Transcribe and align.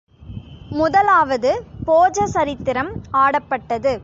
முதலாவது 0.79 1.51
போஜ 1.85 2.25
சரித்திரம் 2.27 2.91
ஆடப்பட்டது. 3.13 3.93